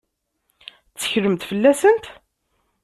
Tetteklemt 0.89 1.43
fell-asent? 1.49 2.05